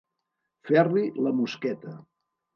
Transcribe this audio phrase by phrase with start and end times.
[0.69, 1.95] Fer-li la mosqueta.